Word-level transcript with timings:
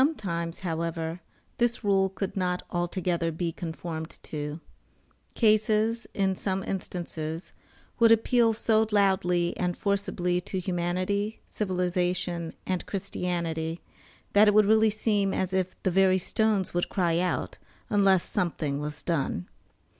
Sometimes, 0.03 0.61
however, 0.61 1.21
this 1.59 1.83
rule 1.83 2.09
could 2.09 2.35
not 2.35 2.63
altogether 2.71 3.31
be 3.31 3.51
conformed 3.51 4.17
to. 4.23 4.59
Cases, 5.35 6.07
in 6.15 6.35
some 6.35 6.63
instances, 6.63 7.53
would 7.99 8.11
appeal 8.11 8.51
so 8.53 8.87
loudly 8.91 9.55
and 9.57 9.77
forcibly 9.77 10.41
to 10.41 10.59
humanity, 10.59 11.39
civilization, 11.47 12.55
and 12.65 12.87
Christianity, 12.87 13.81
that 14.33 14.47
it 14.47 14.55
would 14.55 14.65
really 14.65 14.89
seem 14.89 15.35
as 15.35 15.53
if 15.53 15.75
the 15.83 15.91
very 15.91 16.17
stones 16.17 16.73
would 16.73 16.89
cry 16.89 17.19
out, 17.19 17.59
unless 17.91 18.27
something 18.27 18.79
was 18.79 19.03
done. 19.03 19.45